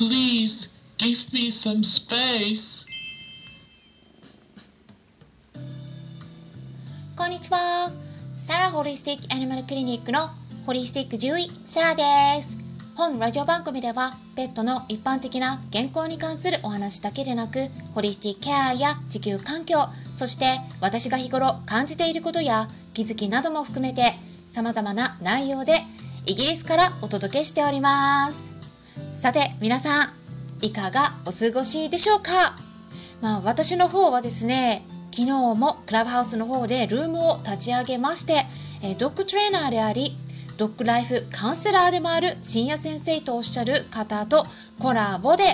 [0.00, 0.66] Please
[0.96, 2.86] give me some space.
[7.14, 7.92] こんにちは。
[8.34, 10.30] サラホリスティックアニマルクリニックの
[10.64, 12.02] ホリスティック獣医サラで
[12.42, 12.56] す。
[12.94, 20.46] 本ラジオ番組ではペットの一般的な健康に関するお話だけでなくホリスティックケアや地球環境そして
[20.80, 24.14] 私が日頃感じていることや気づきなども含めて
[24.48, 25.80] 様々な内容で
[26.24, 28.49] イギリスからお届けしております
[29.12, 30.12] さて皆さん
[30.64, 32.56] いかがお過ごしでしょうか？
[33.20, 38.46] まあ私の方はですね昨日もクラブハウスの方でルームを立ち上げまして
[38.82, 40.16] えドッグトレーナーであり
[40.56, 44.46] ドッグライフカウンセラーでもある深夜先生とおっしゃる方と
[44.78, 45.44] コラボで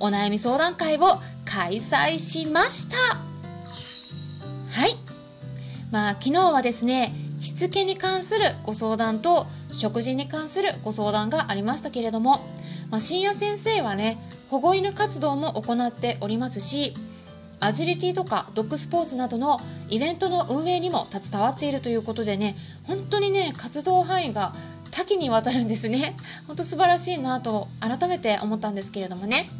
[0.00, 2.96] お悩み相談会を開催しました。
[3.16, 4.96] はい。
[5.90, 12.40] まあ昨日はですねしつけに関するご相談と食事に関するご相談がありましたけれども、
[12.90, 16.94] まあ、深夜先生はね保護犬活動も行っておりますし
[17.60, 24.54] アジリティとかドッグスポーツなどのイベントの運営にも携わっているということでね本当にね活動範囲が
[24.90, 26.16] 多岐にわたるんですね。
[26.46, 29.50] 本当素晴らしいなと改めて思ったんですけれどもね。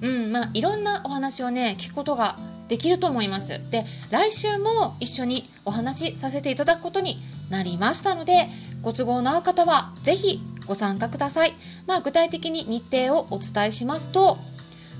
[0.00, 3.60] うんまあいろんなお話をね聞くことができると思います。
[3.70, 7.20] で来週も一緒にお話しさせていただくことに
[7.50, 8.48] なりましたので
[8.82, 11.54] ご都合の合う方は是非ご参加ください。
[11.86, 14.38] まあ具体的に日程をお伝えしますと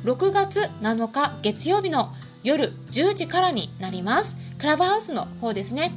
[0.05, 4.37] 6月7日月曜日の夜10時からになります。
[4.59, 5.93] クラブハウスの方ですね。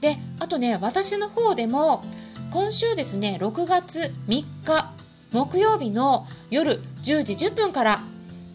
[0.00, 2.04] であとね私の方でも
[2.50, 4.92] 今週ですね6月3日
[5.32, 8.02] 木曜日の夜10時10分から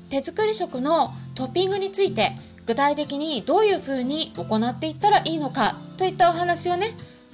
[0.09, 2.33] 手作り食のトッピングについて
[2.65, 6.87] 具体的にどういうふうに行っていったらいいのかといったお話をね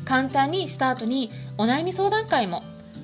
[0.05, 2.63] 簡単にした後にお悩み相談会も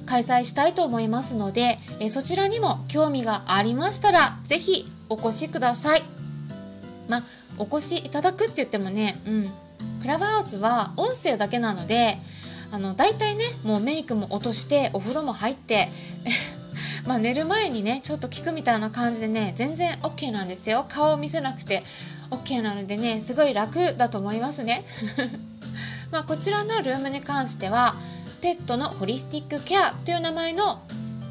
[0.09, 6.03] 開催したいと思いますのでえそちらにも興味がありましたら是非お越しください。
[7.07, 7.23] まあ、
[7.57, 9.51] お越しいただくって言ってもね、うん、
[10.01, 12.17] クラブハウスは音声だけなので
[12.71, 15.89] あの大体ねもうメイクも落としてお風呂も入って
[17.05, 20.85] まあ寝る前にねちょっと聞くみたいな感じでね全然 OK なんですよ。
[20.87, 21.83] 顔を見せなくて
[22.31, 24.85] OK なのでねすごい楽だと思いますね。
[26.11, 27.95] まあこちらのルームに関しては
[28.39, 30.81] ペットのホリスティックケアという名前の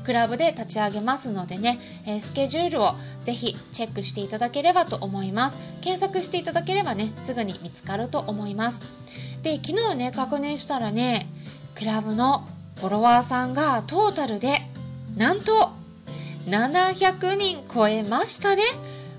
[0.05, 5.59] クラブで立ち上げますのでね、えー、スケジュールをぜひチェックしていただければと思います。
[5.81, 8.87] 検索していただければねすぐに見つかると思います。
[9.43, 11.27] で昨日ね確認したらね
[11.75, 12.47] クラブの
[12.77, 14.63] フォロワーさんがトータルで
[15.17, 15.73] なんと
[16.47, 18.63] 700人超えましたね。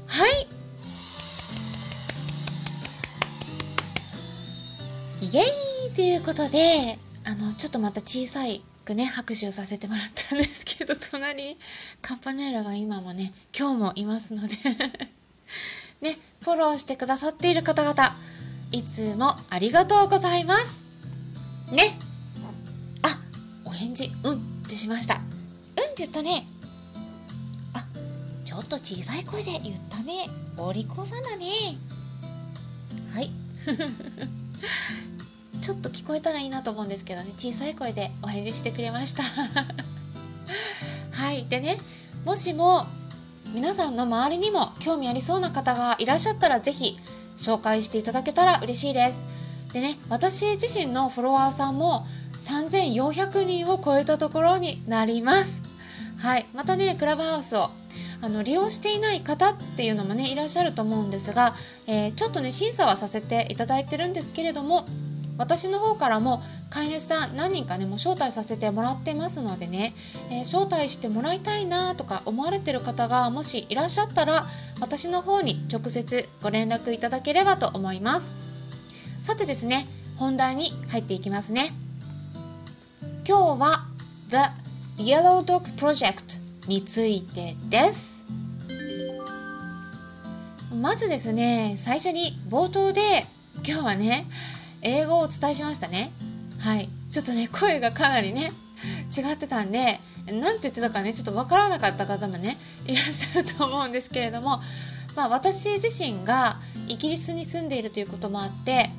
[0.08, 0.48] はい。
[5.22, 5.70] イエイ。
[5.94, 11.58] ということであのちょっとまた小さいくね拍手をさせてもらったんですけど 隣
[12.02, 14.56] カンパネラが今もね今日もいますので
[16.02, 18.16] ねフォローしてくださっている方々
[18.72, 20.88] いつもありがとうございます。
[21.72, 22.00] ね。
[23.02, 23.20] あ
[23.66, 25.16] お返事うんってしました。
[25.16, 25.24] うんっ
[25.88, 26.46] て言ったね。
[27.74, 27.86] あ
[28.46, 30.30] ちょっと小さい声で言ったね。
[30.56, 31.78] お利口さんだね。
[33.12, 33.32] はい。
[35.70, 37.32] ちょっと聞こえたらいいなと思うんですけどね。
[37.38, 39.22] 小さい声でお返事してくれました。
[41.14, 41.46] はい。
[41.46, 41.78] でね
[42.26, 42.88] もしも
[43.54, 46.98] 皆さんの周りにも興味ありそうな方がいらっしゃったら是非
[47.38, 49.22] 紹介していただけたら嬉しいです。
[49.72, 52.08] でね私自身のフォロワーさんも
[52.40, 55.62] 3400人を超えたところになります。
[56.18, 56.48] はい。
[56.56, 57.70] またねクラブハウスを
[58.22, 61.54] あの利用していない方っていうのもねいらっしゃると思うんですが、
[61.86, 64.88] えー、ちょっとね審査はさせていただいてるんですけれども
[65.40, 69.96] 私の方からも飼い主さん何人かねもう招待させてもらってますのでね、
[70.30, 74.48] えー、招待してもらいたいなとか思われてる方がもしいらっしゃったら
[74.82, 78.34] 私の方に直接ご連絡いただければと思います。
[79.22, 81.72] さてですね本題に入っていきますね。
[83.26, 83.86] 今日は
[84.28, 88.26] The Yellow Dog Project についてです。
[90.76, 93.02] まずですね最初に冒頭で
[93.66, 94.28] 今日はね
[94.82, 96.12] 英語をお伝えしましたね。
[96.60, 96.90] はい。
[97.10, 98.52] ちょっとね声がかなりね
[99.16, 104.60] 違ってたんで何て言ってたかねちょっと分からなかった方もねいらっしゃると思うんですけれども
[105.16, 108.92] まあ私自身がイギリスに住んでいるということもあって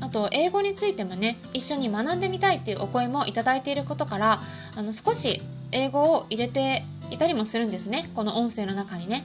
[0.00, 4.40] あと英語についてもね一緒に学んでみたいっていうお声もいただいていることから
[4.76, 5.42] あの少し
[5.72, 8.10] 英語を入れていたりもするんですね。
[8.14, 9.24] この音声の中にね。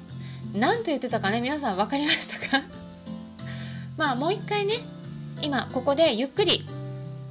[0.56, 2.66] 何て言ってたかね皆さん分かりましたか？
[3.98, 4.74] まあもう一回ね
[5.46, 6.66] 今ここでゆっくり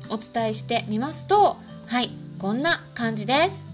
[0.08, 1.56] お伝えしてみますと
[1.88, 3.66] はいこんな感じです。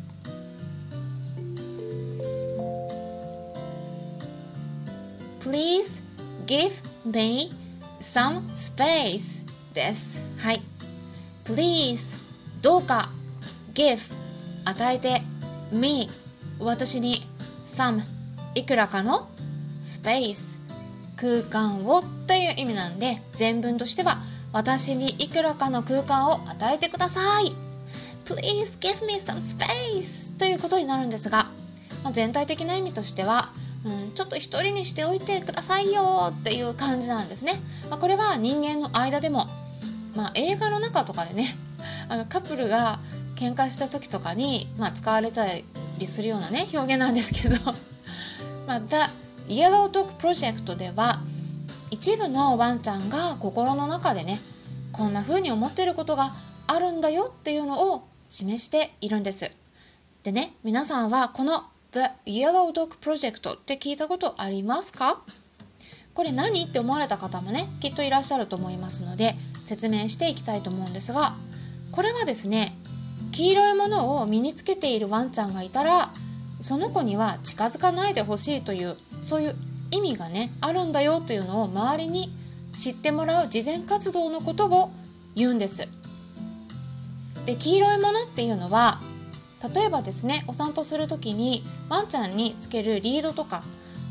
[5.41, 6.03] Please
[6.47, 6.71] give
[7.05, 7.53] me
[8.01, 9.43] some space
[9.75, 10.19] です。
[10.39, 10.63] はい。
[11.45, 12.17] Please
[12.63, 13.11] どうか
[13.75, 13.99] give
[14.65, 15.21] 与えて
[15.71, 16.09] me
[16.59, 17.27] 私に
[17.63, 18.01] some
[18.55, 19.29] いくらかの
[19.85, 20.59] space
[21.17, 27.55] 空間をという意味なんで全文としては私にいくらかの空間を与えてください。
[28.25, 31.51] Please give me some space ということになるんですが、
[32.03, 33.53] まあ、全体的な意味としては、
[33.85, 37.53] うん、ちょっと一人にしておいてくださいよっていう感じなんですね、
[37.89, 39.47] まあ、これは人間の間でも、
[40.15, 41.57] まあ、映画の中とかでね
[42.09, 43.01] あのカップルが
[43.37, 45.47] 喧嘩した時とかに、まあ、使われた
[45.99, 47.57] りするようなね表現なんですけど。
[48.67, 49.11] また
[49.49, 51.21] Yellow Dog Project では
[51.91, 54.41] 一部のワンちゃんが心の中でね
[54.93, 56.33] こんな風に思ってることが
[56.67, 59.51] あるんだよっていうのを示しているんです。
[60.23, 65.23] でね皆さんはこの The Yellow Dog Project って聞いたことありますか？
[66.15, 71.35] これ何って思われた方もねきっといらっしゃると思いますので説明していきたいと思うんですが
[71.93, 72.77] これはですね
[73.33, 76.13] 黄色いものを身につけているワンちゃんがいたら
[76.61, 79.57] その子には近づかないでほしいというそういう
[79.91, 82.33] 意味がねあるんだよというのを周りに
[82.73, 84.91] 知ってもらう慈善活動のことを
[85.35, 85.89] 言うんです。
[87.47, 89.01] で黄色いものっていうのは
[89.75, 93.63] 例えばですねお散歩する時にワンちゃんにつけるリードとか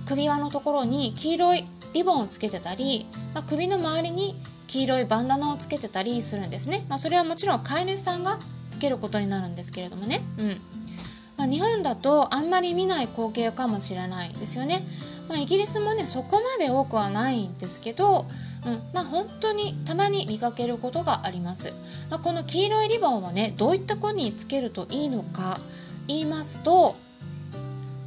[0.06, 4.36] 首輪のところに黄色いリボンをつけてたり、まあ、首の周りに
[4.68, 8.40] 黄色いバンダナをつけてたりするんですね、まあ、それはもちろん飼い主さんが
[8.72, 10.62] つけることになるんですけれどもね、うん。
[11.38, 14.86] まあ、日本だとあんまり見ない光景かもしれないですよね、
[15.30, 18.26] まあ、イギリスもねそこまで多くはないんですけど、
[18.66, 21.72] うんまあ、本当にたまに見かけることがあります、
[22.10, 25.60] まあ、この黄色いリボンはねどういった子につけるといいのか
[26.08, 26.96] 言いますと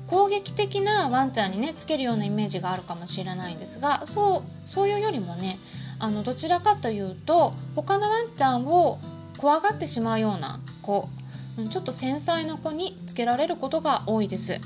[0.08, 5.58] 攻撃的なワンちゃんにねつけるようなイメージがあるかもしれないんですがそうそういうよりもね
[6.00, 8.98] あのどちらかというと他のワンちゃんを
[9.38, 11.08] 怖がってしまうような子
[11.70, 14.60] ちょっと繊細な子につけられることが多いです。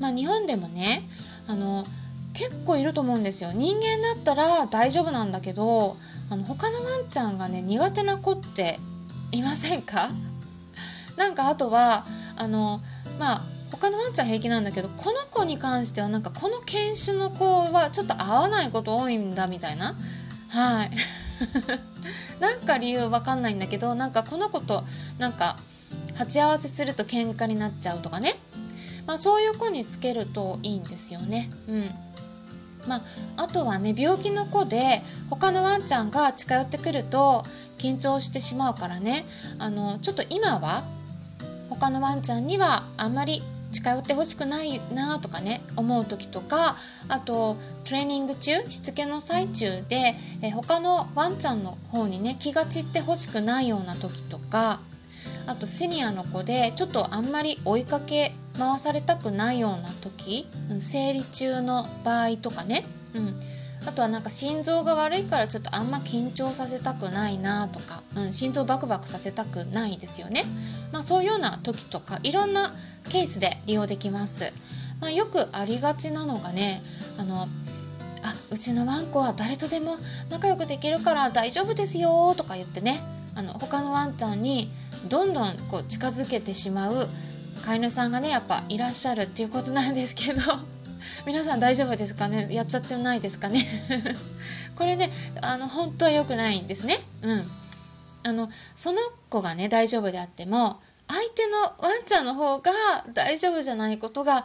[0.00, 1.08] まあ、日本でもね
[1.50, 1.84] あの
[2.32, 3.50] 結構いると思うんですよ。
[3.52, 5.96] 人間だったら大丈夫なんだけど
[6.30, 8.78] あの他のワンちゃんがね苦手な子って
[9.32, 10.10] いませんか？
[11.16, 12.06] なんかあとは
[12.36, 12.80] あの
[13.18, 13.42] まあ
[13.72, 19.96] 他のワンちゃん平気なんだけどこの子に関してはなんかこの犬種の子はちょっと合わないこと多いんだみたいな。
[20.48, 20.90] はい。
[22.38, 24.84] なんか理由わかんないんだけどなんかこの子と
[25.18, 25.58] なんか
[26.14, 28.34] 鉢合わせすると喧嘩になっちゃうとかね、
[29.06, 31.50] まあ、そういう子につけるといいんですよね。
[31.68, 31.90] うん
[32.86, 33.02] まあ、
[33.44, 37.44] あとはね病気の子で他のワンちゃんが近寄ってくると
[37.78, 39.26] 緊張してしまうからね
[39.58, 40.84] あのちょっと今は
[41.68, 46.76] 他のワンちゃんにはあんまり近寄ってほしくないなとかね思う時とか
[47.08, 54.80] あとトレーニング中しつけの最中でえ他のワンちゃんの方にね気が散ってほしくないような時とか
[55.46, 60.46] あとシニアの子でちょっとあんまり追いかけ回されたくないような時
[60.78, 62.84] 生理中の場合とかね、
[63.14, 63.40] うん、
[63.86, 70.44] あとはなんか心臓が悪いからちょっとあんま緊張させたくないなとか、うん、心臓バクバクさせたくないですよね、
[70.92, 72.74] まあ、そういうような時とかいろんな
[73.08, 74.52] ケースで利用できます、
[75.00, 76.82] まあ、よくありがちなのがね
[77.16, 77.48] あの
[78.22, 79.96] あうちのワンコは誰とでも
[80.28, 83.00] 仲良くできるから大丈夫ですよとか言ってね
[83.34, 84.70] あの他のワンちゃんに
[85.08, 87.08] どんどんこう近づけてしまう
[87.64, 90.40] 飼い主さんがねやっぱいらっしゃるっていうことなんですけど
[91.26, 92.48] 皆さん大丈夫ですかね？
[92.50, 93.66] やっちゃってないですかね？
[94.76, 95.10] これね
[95.42, 96.98] あの本当は良くないんですね。
[97.22, 97.50] うん
[98.22, 98.98] あのその
[99.30, 102.72] 子がね大丈夫であっても相手のワンちゃんの方が
[103.14, 104.44] 大丈夫じゃないことが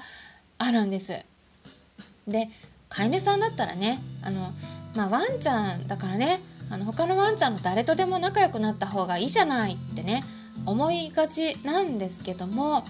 [0.57, 1.25] あるんです。
[2.27, 2.49] で
[2.89, 4.53] 飼い主さんだったらねあの、
[4.93, 10.23] まあ、ワンちゃんだからねあの他のワンちゃんの誰とでも仲良くなった方がいいじゃないってね
[10.65, 12.85] 思いがちなんですけども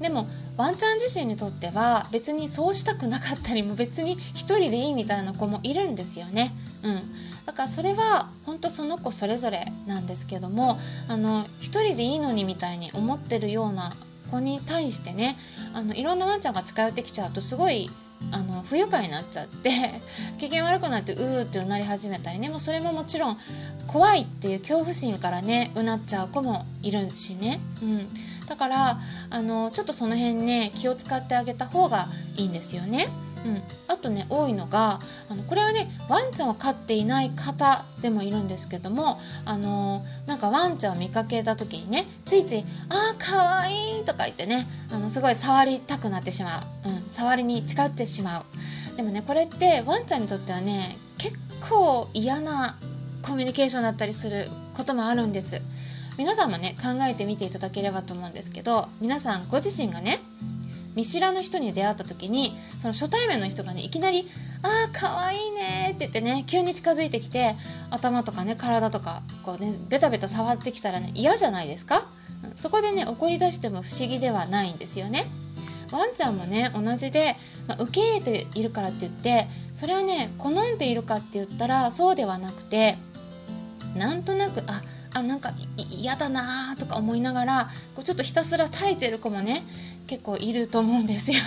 [0.00, 0.26] でも
[0.56, 6.52] ワンちゃん自身にとっては別にそうしたくなかったりも別に一人でいいみたいな子もいるんですよね。
[6.82, 7.02] うん、
[7.44, 10.78] だからそれは本当その子それぞれなんですけども
[11.08, 13.94] あの一人でいいのにみたいに思ってるような
[14.30, 15.36] 子に対してね
[15.74, 17.90] あのいろんなワンちゃんが近寄ってきちゃうとすごい
[18.32, 19.70] あの不愉快になっちゃって
[20.38, 23.38] 機嫌悪くなってうーってうなり始めたりねもうそれももちろん
[23.86, 28.08] 怖いっていう恐怖心からねうなっちゃう子もいるしね、うん、
[28.50, 28.98] だから
[29.30, 33.06] あのちょっとその辺ね気を使ってあげた方がいいんですよね。
[33.46, 34.98] うん、あとね多いのが
[35.30, 48.44] あのこれはねワンちゃんを飼っていない方でもいるんですけどもあのなんかワンちゃんを見かけた時にねついつい「あーかわいい」とか言ってねあのすごい触りたくなってしまう、うん、触りに近寄ってしまう。
[48.96, 52.76] でもねこれってワンちゃんにとってはね結構嫌な
[53.22, 55.62] コミュニケーションだったりすることもあるんです。
[56.20, 60.18] 皆さんもね考えてみていただければと思うんですけど皆さんご自身がね
[60.94, 64.28] 見知らぬ人に出会った時にその初対面の人がねいきなり
[64.62, 67.56] 「あーかわいいね」って言ってね急に近づいてきて
[67.88, 72.06] 頭とかね体とかこうねベタベタ触ってきたらね嫌じゃないですか？
[72.54, 75.24] そこでね怒り出しても不思議ではないんですよね。
[75.90, 77.34] ワンちゃんもね同じで、
[77.66, 82.98] まあ、受け入れているからって言ってそれをね好んでいるかって言ったらそうではなくて
[83.96, 87.64] なんとなくああなんか嫌だなとか思いながら
[87.94, 89.64] こうちょっとひたすら耐えてる子もね
[90.06, 91.38] 結構いると思うんですよ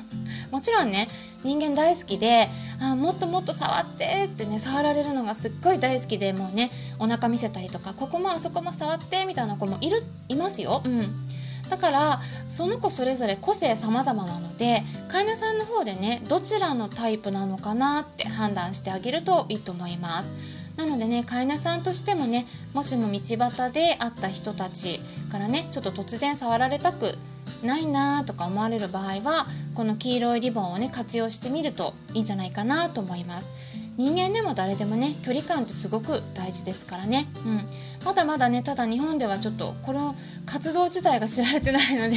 [0.50, 1.08] もちろんね
[1.44, 2.48] 人間大好きで
[2.80, 10.82] あもっともっと触ってってね触られるのがすっごい大好きでもうねお腹見せたりとかここもあそこも触ってみたいな子もいるいますよ。
[10.84, 11.26] うん
[11.68, 20.55] だからその子それぞれ個性様々なので飼い主さんの方でねどちらのタイプなのかなって判断してあげるといいと思います。
[20.76, 27.14] なのでね飼い主さんとしてもねもしも道端で会った人たちからねちょっと突然触られたく
[27.62, 33.50] ないなとか思われる場合はこの黄色いリボンをね活用してみるといいんじゃないかなと思います。
[33.96, 37.60] 人間でも誰でもね距離感ってすごく大事ですからね、うん、
[38.04, 40.14] まだまだねただ日本ではちょっとこの
[40.44, 42.16] 活動自体が知られてないので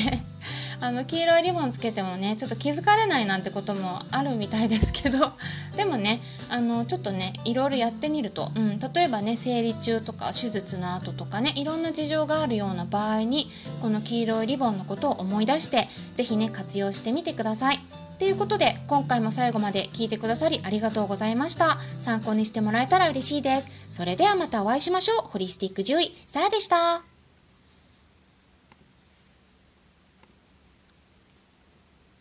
[0.81, 5.33] あの黄色いリボンつけてもねちょっと気づかれないなんてこともあるみたいですけど
[5.75, 17.79] でもねあのちょっとねいろいろやってみると、うん、例えばね生理中とか手術の後とかねいろんな事情があるような場合にこの黄色いリボンのことを思い出して是非ね活用してみてください。
[18.19, 21.77] ということで今回も最後まで聞いてくださりありがとうございました。
[21.99, 23.67] 参考にしてもらえたら嬉しいです。
[23.89, 25.29] それではまたお会いしましょう。
[25.29, 27.08] ホリスティック獣医サラでした。